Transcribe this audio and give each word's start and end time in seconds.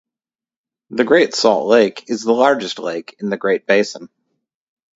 The 0.89 1.03
Great 1.03 1.35
Salt 1.35 1.67
Lake 1.67 2.05
is 2.07 2.23
the 2.23 2.31
largest 2.31 2.79
lake 2.79 3.15
in 3.19 3.29
the 3.29 3.37
Great 3.37 3.67
Basin. 3.67 4.09